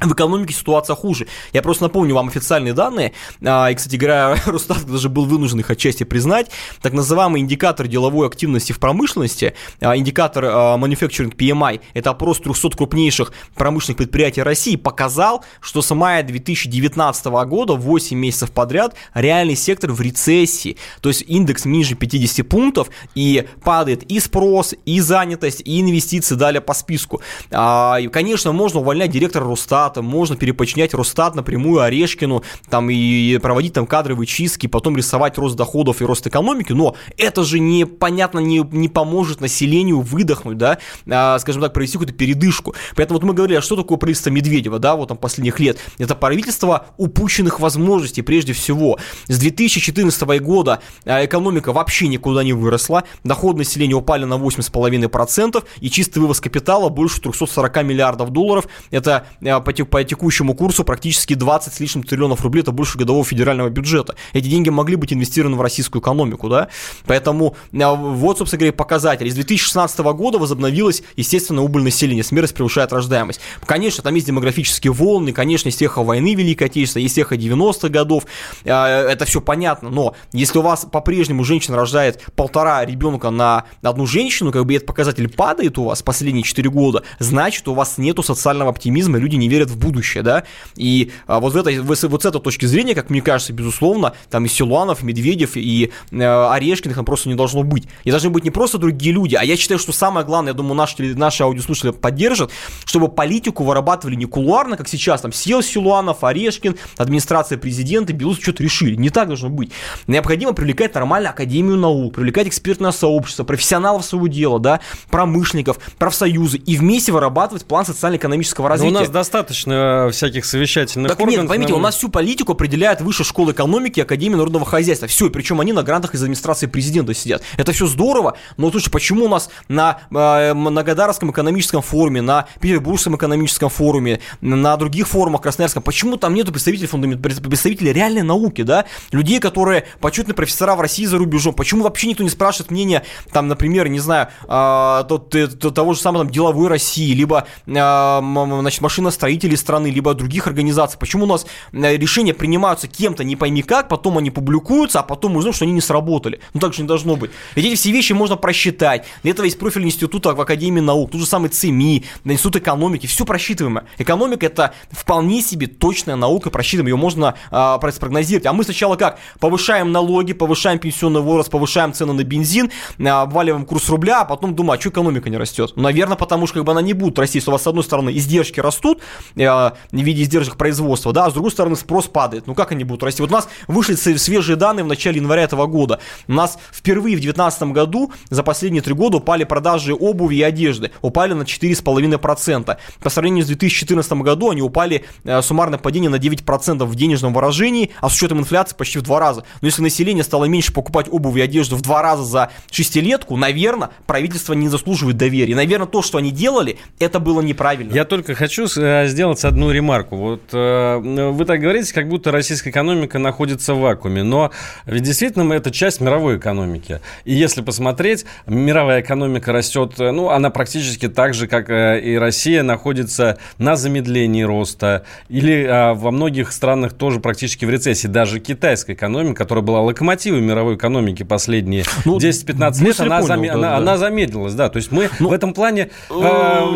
[0.00, 1.26] в экономике ситуация хуже.
[1.52, 5.70] Я просто напомню вам официальные данные, а, и, кстати говоря, Росстат даже был вынужден их
[5.70, 6.50] отчасти признать,
[6.82, 12.76] так называемый индикатор деловой активности в промышленности, а, индикатор а, Manufacturing PMI, это опрос 300
[12.76, 19.92] крупнейших промышленных предприятий России, показал, что с мая 2019 года, 8 месяцев подряд, реальный сектор
[19.92, 25.80] в рецессии, то есть индекс ниже 50 пунктов, и падает и спрос, и занятость, и
[25.80, 27.22] инвестиции, далее по списку.
[27.50, 33.74] И, конечно, можно увольнять директора Росстата, Росстата, можно перепочинять Росстат напрямую Орешкину, там и проводить
[33.74, 38.66] там кадровые чистки, потом рисовать рост доходов и рост экономики, но это же непонятно не,
[38.72, 42.74] не поможет населению выдохнуть, да, а, скажем так, провести какую-то передышку.
[42.96, 45.78] Поэтому вот мы говорили, а что такое правительство Медведева, да, вот там последних лет?
[45.98, 48.98] Это правительство упущенных возможностей прежде всего.
[49.28, 55.90] С 2014 года а, экономика вообще никуда не выросла, доходы населения упали на 8,5%, и
[55.90, 58.66] чистый вывоз капитала больше 340 миллиардов долларов.
[58.90, 63.68] Это а, по текущему курсу практически 20 с лишним триллионов рублей, это больше годового федерального
[63.68, 64.16] бюджета.
[64.32, 66.68] Эти деньги могли быть инвестированы в российскую экономику, да?
[67.06, 69.30] Поэтому а, вот, собственно говоря, показатель.
[69.30, 73.40] С 2016 года возобновилась, естественно, убыль населения, смертность превышает рождаемость.
[73.64, 78.24] Конечно, там есть демографические волны, конечно, есть эхо войны Великой Отечественной, есть эхо 90-х годов,
[78.64, 84.06] а, это все понятно, но если у вас по-прежнему женщина рождает полтора ребенка на одну
[84.06, 88.22] женщину, как бы этот показатель падает у вас последние 4 года, значит, у вас нету
[88.22, 90.44] социального оптимизма, люди не верят верят в будущее, да,
[90.76, 94.44] и а, вот, в этой, вот с этой точки зрения, как мне кажется, безусловно, там
[94.44, 97.88] и Силуанов, и Медведев, и э, Орешкиных там просто не должно быть.
[98.04, 100.74] И должны быть не просто другие люди, а я считаю, что самое главное, я думаю,
[100.74, 102.50] наши, наши аудиослушатели поддержат,
[102.84, 108.62] чтобы политику вырабатывали не кулуарно, как сейчас, там сел Силуанов, Орешкин, администрация президента, Белус что-то
[108.62, 108.96] решили.
[108.96, 109.70] Не так должно быть.
[110.06, 116.76] Необходимо привлекать нормально Академию наук, привлекать экспертное сообщество, профессионалов своего дела, да, промышленников, профсоюзы, и
[116.76, 118.92] вместе вырабатывать план социально-экономического развития.
[118.92, 121.42] Но у нас достаточно достаточно всяких совещательных так органов.
[121.42, 125.08] нет, поймите, у нас всю политику определяет Высшая школа экономики и Академия народного хозяйства.
[125.08, 127.42] Все, причем они на грантах из администрации президента сидят.
[127.56, 133.16] Это все здорово, но слушай, почему у нас на э, Многодарском экономическом форуме, на Петербургском
[133.16, 138.84] экономическом форуме, на других форумах Красноярском, почему там нету представителей, фундамент, представителей реальной науки, да?
[139.12, 141.54] Людей, которые почетные профессора в России за рубежом.
[141.54, 146.00] Почему вообще никто не спрашивает мнения, там, например, не знаю, э, тот, э, того же
[146.00, 150.98] самого там, деловой России, либо э, значит, машиностроителей руководителей страны, либо других организаций.
[150.98, 155.32] Почему у нас э, решения принимаются кем-то, не пойми как, потом они публикуются, а потом
[155.32, 156.40] мы узнаем, что они не сработали.
[156.54, 157.30] Ну так же не должно быть.
[157.54, 159.04] Ведь эти все вещи можно просчитать.
[159.22, 163.24] Для этого есть профильный институт в Академии наук, тот же самый ЦИМИ, Институт экономики, все
[163.24, 163.84] просчитываемо.
[163.98, 168.46] Экономика это вполне себе точная наука, просчитываем, ее можно а, спрогнозировать.
[168.46, 169.18] А мы сначала как?
[169.40, 174.54] Повышаем налоги, повышаем пенсионный возраст, повышаем цены на бензин, а, обваливаем курс рубля, а потом
[174.54, 175.72] думаем, а что экономика не растет?
[175.76, 177.84] Ну, наверное, потому что как бы она не будет расти, если у вас с одной
[177.84, 179.00] стороны издержки растут,
[179.35, 182.46] Э, в виде издержек производства, да, а с другой стороны спрос падает.
[182.46, 183.22] Ну как они будут расти?
[183.22, 186.00] Вот у нас вышли свежие данные в начале января этого года.
[186.26, 190.90] У нас впервые в 2019 году за последние три года упали продажи обуви и одежды.
[191.02, 192.78] Упали на 4,5%.
[193.00, 197.90] По сравнению с 2014 году они упали э, суммарное падение на 9% в денежном выражении,
[198.00, 199.44] а с учетом инфляции почти в два раза.
[199.60, 203.90] Но если население стало меньше покупать обувь и одежду в два раза за шестилетку, наверное,
[204.06, 205.54] правительство не заслуживает доверия.
[205.54, 207.92] Наверное, то, что они делали, это было неправильно.
[207.92, 210.14] Я только хочу э, сделать одну ремарку.
[210.14, 214.50] Вот э, вы так говорите, как будто российская экономика находится в вакууме, но
[214.84, 217.00] ведь действительно это часть мировой экономики.
[217.24, 222.18] И если посмотреть, мировая экономика растет, э, ну, она практически так же, как э, и
[222.18, 225.04] Россия, находится на замедлении роста.
[225.30, 228.08] Или э, во многих странах тоже практически в рецессии.
[228.08, 233.42] Даже китайская экономика, которая была локомотивом мировой экономики последние ну, 10-15 лет, она, понял, зам...
[233.42, 233.76] да, она, да.
[233.78, 234.52] она замедлилась.
[234.52, 234.68] Да.
[234.68, 236.12] То есть мы ну, в этом плане э,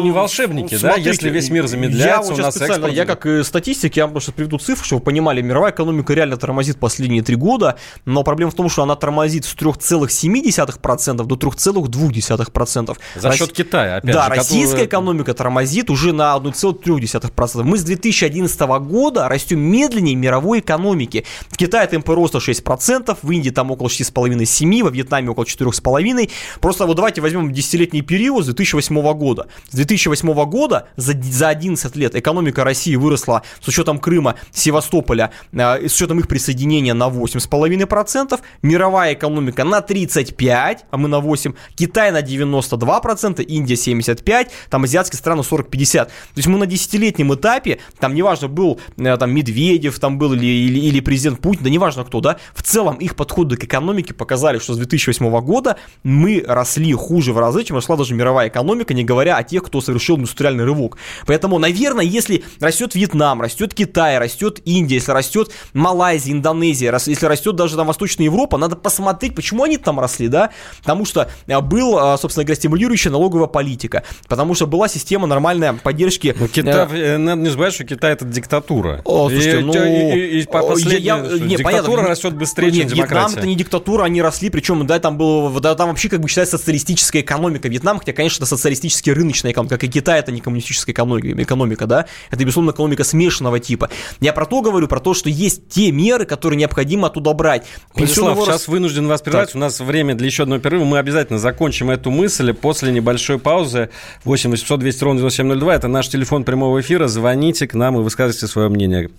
[0.03, 4.07] не волшебники, да, если весь мир замедляется, у нас специально, я как и статистик, я
[4.07, 8.51] просто приведу цифры, чтобы вы понимали, мировая экономика реально тормозит последние три года, но проблема
[8.51, 12.99] в том, что она тормозит с 3,7% до 3,2%.
[13.17, 13.37] За Рос...
[13.37, 14.29] счет Китая, опять да, же.
[14.29, 14.87] Да, российская который...
[14.87, 17.63] экономика тормозит уже на 1,3%.
[17.63, 21.25] Мы с 2011 года растем медленнее мировой экономики.
[21.49, 26.31] В Китае темпы роста 6%, в Индии там около 6,5-7%, во Вьетнаме около 4,5%.
[26.61, 29.49] Просто вот давайте возьмем десятилетний период с 2008 года.
[29.71, 35.89] С 2008 года за, за 11 лет экономика России выросла с учетом Крыма, Севастополя, э,
[35.89, 42.13] с учетом их присоединения на 8,5%, мировая экономика на 35%, а мы на 8%, Китай
[42.13, 46.07] на 92%, Индия 75%, там азиатские страны 40-50%.
[46.07, 50.47] То есть мы на десятилетнем этапе, там неважно, был э, там Медведев, там был или,
[50.47, 54.59] или, или президент Путин, да неважно кто, да, в целом их подходы к экономике показали,
[54.59, 59.05] что с 2008 года мы росли хуже в разы, чем росла даже мировая экономика, не
[59.05, 60.97] говоря о тех, кто совершил индустриальный рывок.
[61.27, 67.57] Поэтому, наверное, если растет Вьетнам, растет Китай, растет Индия, если растет Малайзия, Индонезия, если растет
[67.57, 71.99] даже там Восточная Европа, надо посмотреть, почему они там росли, да, потому что э, был,
[71.99, 76.35] э, собственно говоря, стимулирующая налоговая политика, потому что была система нормальной поддержки.
[76.39, 79.03] Ну, Китай, э, надо не забывать, что Китай это диктатура.
[79.05, 82.71] О, слушайте, и, ну, и, и, и по я, я, не, диктатура понятно, растет быстрее,
[82.71, 83.21] нет, чем демократия.
[83.21, 86.29] Вьетнам это не диктатура, они росли, причем, да, там было, да, там вообще как бы
[86.29, 90.41] считается социалистическая экономика Вьетнам, хотя, конечно, это социалистически рыночная экономика, как и Китай, это не
[90.41, 92.00] коммунистическая экономика, экономика, да,
[92.31, 93.91] это, безусловно, экономика смешанного типа.
[94.21, 97.67] Я про то говорю, про то, что есть те меры, которые необходимо оттуда брать.
[97.95, 98.51] Владислав, рост...
[98.51, 99.57] сейчас вынужден вас прервать, так.
[99.57, 103.91] у нас время для еще одного перерыва, мы обязательно закончим эту мысль после небольшой паузы.
[104.25, 108.47] 8 800 200 ровно 9702, это наш телефон прямого эфира, звоните к нам и высказывайте
[108.47, 109.11] свое мнение.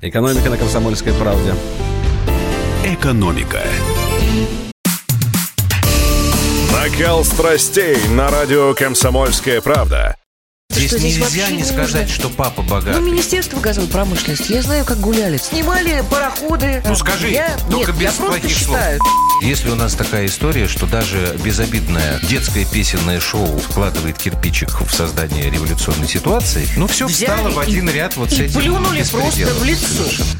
[0.00, 1.54] Экономика на Комсомольской правде.
[2.84, 3.62] Экономика.
[6.72, 10.16] Накал страстей на радио «Комсомольская правда».
[10.70, 13.00] Здесь, что, здесь нельзя не сказать, что папа богатый.
[13.00, 15.38] Ну, Министерство газовой промышленности, я знаю, как гуляли.
[15.38, 16.82] Снимали пароходы.
[16.86, 17.56] Ну, скажи, я...
[17.70, 18.76] только Нет, без я плохих слов.
[18.76, 19.00] Считаю.
[19.42, 25.50] Если у нас такая история, что даже безобидное детское песенное шоу вкладывает кирпичик в создание
[25.50, 29.02] революционной ситуации, ну, все Взяли встало в один и, ряд вот и с этим плюнули
[29.10, 29.86] просто в лицо.
[29.86, 30.38] Совершенно.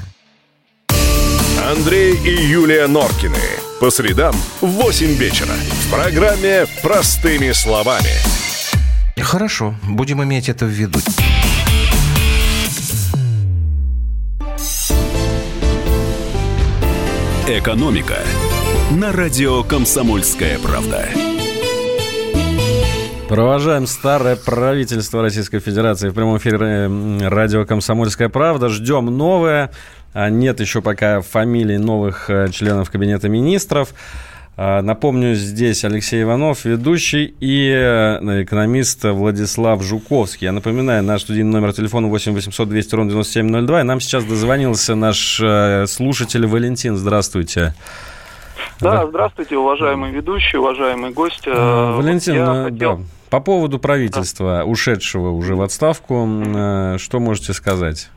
[1.71, 3.41] Андрей и Юлия Норкины.
[3.81, 5.55] По средам в 8 вечера.
[5.87, 8.13] В программе «Простыми словами».
[9.23, 10.99] Хорошо, будем иметь это в виду.
[17.47, 18.19] Экономика
[18.91, 21.09] на радио «Комсомольская правда».
[23.29, 28.71] Провожаем старое правительство Российской Федерации в прямом эфире э, радио «Комсомольская правда».
[28.71, 29.71] Ждем новое.
[30.15, 33.95] А нет еще пока фамилий новых э, членов Кабинета министров.
[34.61, 40.47] А, напомню, здесь Алексей Иванов, ведущий, и э, экономист Владислав Жуковский.
[40.47, 43.81] Я напоминаю, наш студийный номер телефона 8 800 200 ровно 9702.
[43.81, 46.97] И нам сейчас дозвонился наш э, слушатель Валентин.
[46.97, 47.73] Здравствуйте.
[48.81, 51.45] Да, здравствуйте, уважаемый ведущий, уважаемый гость.
[51.47, 52.97] А, Валентин, вот хотел...
[52.97, 54.65] да, по поводу правительства, да.
[54.65, 56.29] ушедшего уже в отставку,
[56.99, 58.11] что можете сказать?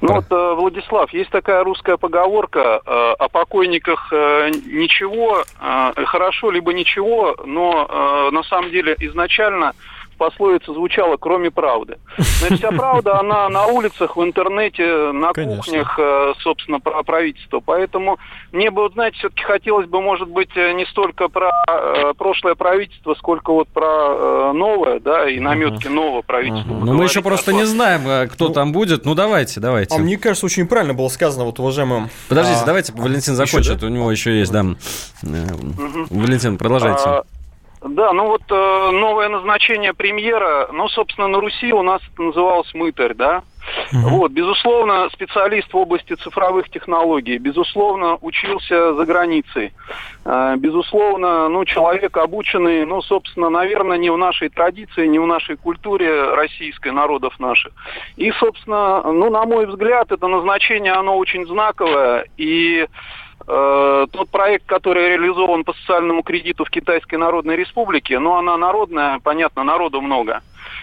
[0.00, 6.72] Ну вот, э, Владислав, есть такая русская поговорка э, о покойниках э, ничего, хорошо либо
[6.72, 9.74] ничего, но на самом деле изначально
[10.20, 11.96] пословица звучала «кроме правды».
[12.18, 15.56] Но вся правда, она на улицах, в интернете, на Конечно.
[15.56, 17.60] кухнях, э, собственно, про правительство.
[17.64, 18.18] Поэтому
[18.52, 22.54] мне бы, вот, знаете, все-таки хотелось бы, может быть, э, не столько про э, прошлое
[22.54, 25.94] правительство, сколько вот про новое, да, и наметки uh-huh.
[25.94, 26.70] нового правительства.
[26.70, 26.84] Uh-huh.
[26.84, 29.06] Ну, мы еще просто не знаем, кто ну, там будет.
[29.06, 29.96] Ну, давайте, давайте.
[29.96, 32.10] А мне кажется, очень правильно было сказано, вот, уважаемым...
[32.28, 32.66] Подождите, а...
[32.66, 33.86] давайте Валентин закончит, еще, да?
[33.86, 34.60] у него еще есть, да.
[34.60, 36.06] Uh-huh.
[36.10, 37.04] Валентин, продолжайте.
[37.06, 37.22] А...
[37.82, 42.72] Да, ну вот э, новое назначение премьера, ну, собственно, на Руси у нас это называлось
[42.74, 43.42] мытарь, да?
[43.92, 44.16] Угу.
[44.16, 49.72] Вот, безусловно, специалист в области цифровых технологий, безусловно, учился за границей,
[50.26, 55.56] э, безусловно, ну, человек обученный, ну, собственно, наверное, не в нашей традиции, не в нашей
[55.56, 57.72] культуре российской, народов наших.
[58.16, 62.86] И, собственно, ну, на мой взгляд, это назначение, оно очень знаковое, и
[63.50, 69.64] тот проект, который реализован по социальному кредиту в Китайской Народной Республике, ну, она народная, понятно,
[69.64, 70.42] народу много.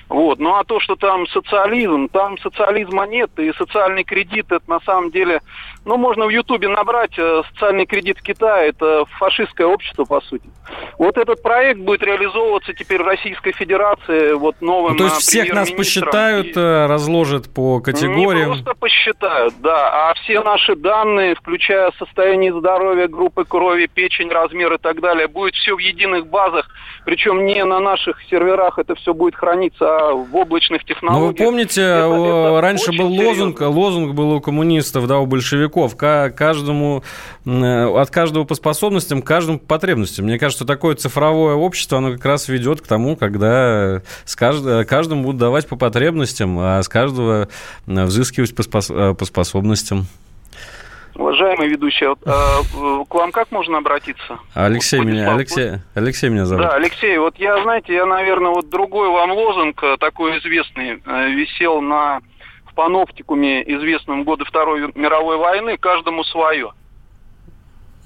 [0.09, 0.39] Вот.
[0.39, 5.11] Ну а то, что там социализм, там социализма нет, и социальный кредит это на самом
[5.11, 5.41] деле,
[5.85, 10.49] ну можно в Ютубе набрать э, социальный кредит в Китае, это фашистское общество по сути.
[10.97, 15.53] Вот этот проект будет реализовываться теперь в Российской Федерации вот новым ну, То есть всех
[15.53, 16.59] нас посчитают, и...
[16.59, 18.51] Э, разложат по категориям?
[18.51, 24.73] Не просто посчитают, да, а все наши данные, включая состояние здоровья, группы крови, печень, размер
[24.73, 26.67] и так далее, будет все в единых базах,
[27.05, 31.21] причем не на наших серверах это все будет храниться, в облачных технологиях.
[31.21, 33.69] Ну, вы помните, это, раньше был лозунг, серьезно.
[33.69, 37.03] лозунг был у коммунистов, да, у большевиков, каждому,
[37.45, 40.25] от каждого по способностям, каждому по потребностям.
[40.25, 44.87] Мне кажется, такое цифровое общество, оно как раз ведет к тому, когда с кажд...
[44.87, 47.47] каждому будут давать по потребностям, а с каждого
[47.85, 48.87] взыскивать по, спос...
[48.87, 50.07] по способностям.
[51.17, 54.39] Уважаемый ведущий, вот, э, к вам как можно обратиться?
[54.53, 56.65] Алексей меня, Алексей, Алексей меня зовут.
[56.65, 61.29] Да, Алексей, вот я, знаете, я, наверное, вот другой вам лозунг, э, такой известный, э,
[61.29, 62.21] висел на
[62.65, 66.71] в паноптикуме, известном годы Второй мировой войны, каждому свое.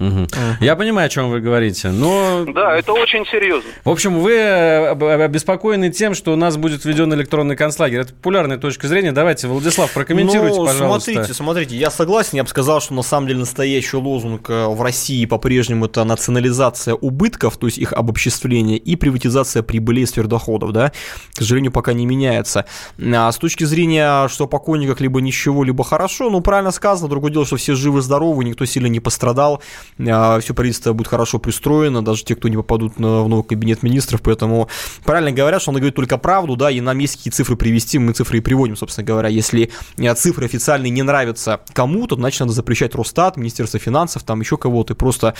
[0.02, 0.26] Угу.
[0.60, 2.44] Я понимаю, о чем вы говорите, но...
[2.46, 3.70] Да, это очень серьезно.
[3.84, 8.00] В общем, вы э, обеспокоены тем, что у нас будет введен электронный концлагерь.
[8.00, 9.12] Это популярная точка зрения.
[9.12, 11.12] Давайте, Владислав, прокомментируйте, ну, пожалуйста.
[11.12, 14.82] смотрите, смотрите, я согласен, я бы сказал, что на самом деле настоящий лозунг э, в
[14.82, 20.92] России по-прежнему это национализация убытков, то есть их обобществление, и приватизация прибыли из доходов, да,
[21.34, 22.66] к сожалению, пока не меняется.
[23.00, 27.46] А с точки зрения, что покойниках либо ничего, либо хорошо, ну, правильно сказано, другое дело,
[27.46, 29.62] что все живы-здоровы, никто сильно не пострадал,
[29.96, 34.68] все правительство будет хорошо пристроено, даже те, кто не попадут в новый кабинет министров, поэтому
[35.04, 38.12] правильно говорят, что он говорит только правду, да, и нам есть какие цифры привести, мы
[38.12, 39.28] цифры и приводим, собственно говоря.
[39.28, 44.56] Если а, цифры официальные не нравятся кому-то, значит, надо запрещать Росстат, Министерство финансов, там еще
[44.56, 45.34] кого-то, и просто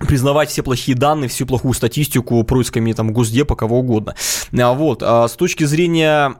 [0.00, 4.14] признавать все плохие данные, всю плохую статистику происками там Госдепа, кого угодно.
[4.58, 6.34] А, вот, а с точки зрения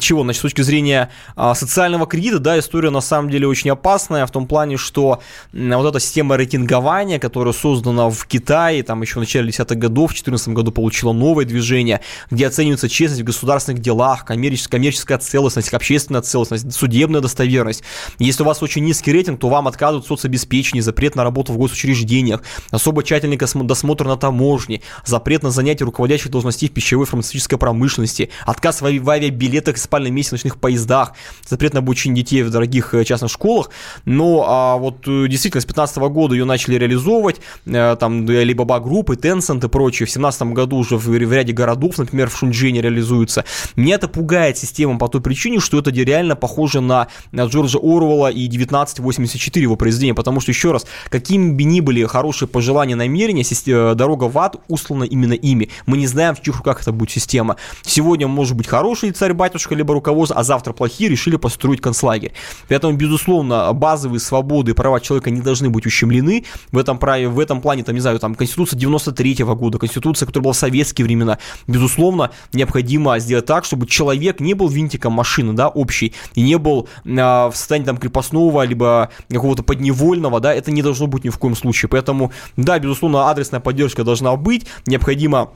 [0.00, 0.22] чего?
[0.24, 4.30] Значит, с точки зрения а, социального кредита, да, история на самом деле очень опасная в
[4.30, 5.20] том плане, что
[5.52, 10.14] вот эта система рейтингования, которая создана в Китае, там еще в начале десятых годов, в
[10.14, 12.00] 2014 году получила новое движение,
[12.30, 17.82] где оценивается честность в государственных делах, коммерческая, коммерческая целостность, общественная целостность, судебная достоверность.
[18.18, 21.58] Если у вас очень низкий рейтинг, то вам отказывают в соцобеспечении, запрет на работу в
[21.58, 23.36] госучреждениях, особо особо тщательный
[23.66, 29.76] досмотр на таможне, запрет на занятие руководящих должностей в пищевой фармацевтической промышленности, отказ в авиабилетах
[29.76, 31.12] и спальном месте поездах,
[31.48, 33.70] запрет на обучение детей в дорогих э, частных школах.
[34.04, 39.12] Но а вот э, действительно с 2015 года ее начали реализовывать, э, там Alibaba Group
[39.14, 40.06] и Tencent и прочее.
[40.06, 43.44] В 2017 году уже в, в ряде городов, например, в Шунджине реализуется.
[43.76, 48.46] Меня это пугает система по той причине, что это реально похоже на, Джорджа Оруэлла и
[48.46, 53.44] 1984 его произведения, потому что, еще раз, какими бы ни были хорошие пожелания желание, намерение,
[53.44, 55.68] э, дорога в ад услана именно ими.
[55.86, 57.56] Мы не знаем, в чьих руках это будет система.
[57.82, 62.32] Сегодня может быть хороший царь-батюшка, либо руководство, а завтра плохие, решили построить концлагерь.
[62.68, 66.44] Поэтому, безусловно, базовые свободы и права человека не должны быть ущемлены.
[66.72, 70.26] В этом, праве, в этом плане, там, не знаю, там, Конституция 93 -го года, Конституция,
[70.26, 75.52] которая была в советские времена, безусловно, необходимо сделать так, чтобы человек не был винтиком машины,
[75.52, 80.70] да, общей, и не был э, в состоянии там крепостного, либо какого-то подневольного, да, это
[80.70, 81.88] не должно быть ни в коем случае.
[81.88, 85.50] Поэтому, да, безусловно, адресная поддержка должна быть, необходимо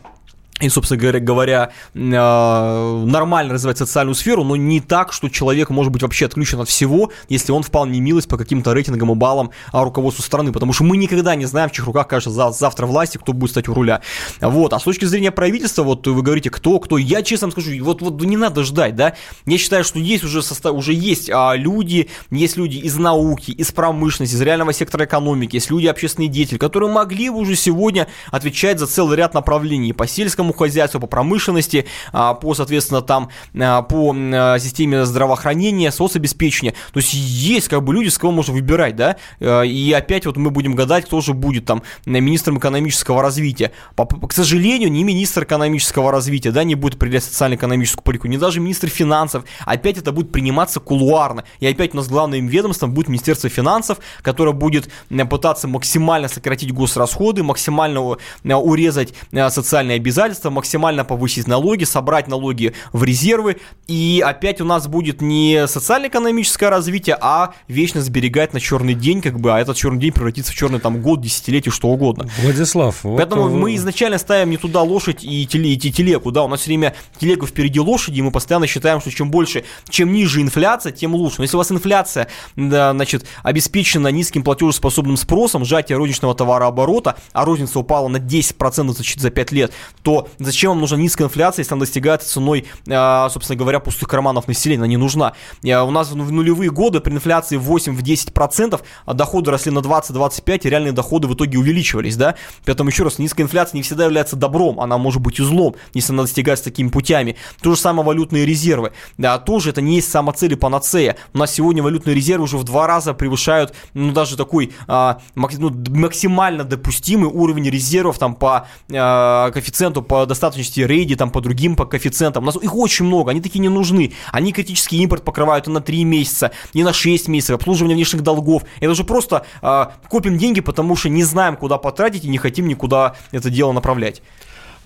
[0.61, 6.03] и, собственно говоря, а, нормально развивать социальную сферу, но не так, что человек может быть
[6.03, 9.85] вообще отключен от всего, если он впал в немилость по каким-то рейтингам и баллам а,
[9.85, 13.33] руководству страны, потому что мы никогда не знаем, в чьих руках, конечно, завтра власти, кто
[13.33, 14.03] будет стать у руля.
[14.41, 14.73] Вот.
[14.73, 18.21] А с точки зрения правительства, вот вы говорите, кто, кто, я честно скажу, вот, вот
[18.23, 19.15] не надо ждать, да,
[19.47, 23.71] я считаю, что есть уже, состав, уже есть а, люди, есть люди из науки, из
[23.71, 28.79] промышленности, из реального сектора экономики, есть люди, общественные деятели, которые могли бы уже сегодня отвечать
[28.79, 33.29] за целый ряд направлений по сельскому сельскому хозяйству, по промышленности, а, по, соответственно, там,
[33.59, 36.75] а, по а, системе здравоохранения, соцобеспечения.
[36.93, 40.51] То есть есть как бы люди, с кого можно выбирать, да, и опять вот мы
[40.51, 43.73] будем гадать, кто же будет там министром экономического развития.
[43.97, 48.89] К сожалению, не министр экономического развития, да, не будет определять социально-экономическую политику, не даже министр
[48.89, 49.45] финансов.
[49.65, 51.45] Опять это будет приниматься кулуарно.
[51.61, 54.91] И опять у нас главным ведомством будет Министерство финансов, которое будет
[55.31, 63.05] пытаться максимально сократить госрасходы, максимально урезать социальные обязательства, правительства максимально повысить налоги, собрать налоги в
[63.05, 69.21] резервы, и опять у нас будет не социально-экономическое развитие, а вечно сберегать на черный день,
[69.21, 72.29] как бы, а этот черный день превратится в черный там год, десятилетие, что угодно.
[72.43, 73.53] Владислав, Поэтому вот...
[73.53, 76.95] мы изначально ставим не туда лошадь и, теле, и телегу, да, у нас все время
[77.19, 81.37] телега впереди лошади, и мы постоянно считаем, что чем больше, чем ниже инфляция, тем лучше.
[81.39, 87.45] Но если у вас инфляция, да, значит, обеспечена низким платежеспособным спросом, сжатие розничного товарооборота, а
[87.45, 89.73] розница упала на 10% за, за 5 лет,
[90.03, 94.49] то зачем вам нужна низкая инфляция, если она достигается ценой, а, собственно говоря, пустых карманов
[94.49, 94.81] населения?
[94.81, 95.35] Она не нужна.
[95.63, 100.93] У нас в нулевые годы при инфляции 8-10% а доходы росли на 20-25, и реальные
[100.93, 102.35] доходы в итоге увеличивались, да?
[102.65, 106.13] Поэтому, еще раз, низкая инфляция не всегда является добром, она может быть и злом, если
[106.13, 107.37] она достигается такими путями.
[107.63, 108.93] То же самое валютные резервы.
[109.17, 111.17] Да, тоже это не есть самоцель и панацея.
[111.35, 115.71] У нас сегодня валютные резервы уже в два раза превышают, ну, даже такой а, ну,
[115.91, 121.85] максимально допустимый уровень резервов там по а, коэффициенту по достаточности рейди, там по другим по
[121.85, 122.43] коэффициентам.
[122.43, 124.13] У нас их очень много, они такие не нужны.
[124.33, 128.63] Они критический импорт покрывают и на 3 месяца, и на 6 месяцев, обслуживание внешних долгов.
[128.81, 132.69] Это же просто э, копим деньги, потому что не знаем, куда потратить и не хотим
[132.69, 134.23] никуда это дело направлять.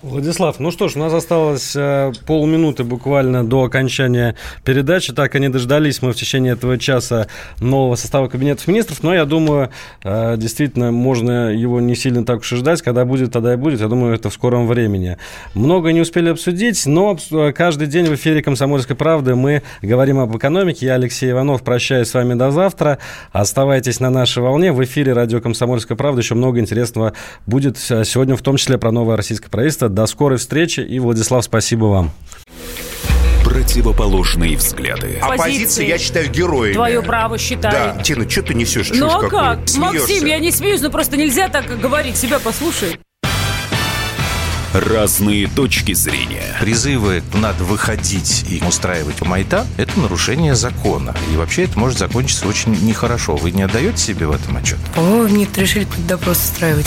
[0.02, 4.34] Владислав, ну что ж, у нас осталось э, полминуты буквально до окончания
[4.64, 5.12] передачи.
[5.12, 7.28] Так и не дождались мы в течение этого часа
[7.60, 9.70] нового состава кабинетов министров, но я думаю,
[10.02, 12.82] э, действительно, можно его не сильно так уж и ждать.
[12.82, 13.80] Когда будет, тогда и будет.
[13.80, 15.18] Я думаю, это в скором времени.
[15.54, 20.36] Много не успели обсудить, но э, каждый день в эфире «Комсомольской правды» мы говорим об
[20.36, 20.86] экономике.
[20.86, 22.98] Я, Алексей Иванов, прощаюсь с вами до завтра.
[23.30, 24.72] Оставайтесь на нашей волне.
[24.72, 27.12] В эфире радио «Комсомольская правда» еще много интересного
[27.46, 29.91] будет э, сегодня, в том числе про новое российское правительство.
[29.92, 30.80] До скорой встречи.
[30.80, 32.12] И, Владислав, спасибо вам.
[33.44, 35.18] Противоположные взгляды.
[35.20, 36.72] Оппозиция, я считаю, героями.
[36.72, 37.96] Твое право считаю.
[37.96, 38.02] Да.
[38.02, 38.90] Тина, что ты несешь?
[38.94, 39.30] Ну а как?
[39.30, 39.80] какую?
[39.80, 42.16] Максим, я не смеюсь, но просто нельзя так говорить.
[42.16, 42.98] Себя послушай.
[44.72, 46.56] Разные точки зрения.
[46.58, 51.14] Призывы «надо выходить и устраивать майта»— это нарушение закона.
[51.30, 53.36] И вообще это может закончиться очень нехорошо.
[53.36, 54.78] Вы не отдаете себе в этом отчет?
[54.96, 56.86] О, нет, решили какой-то допрос устраивать.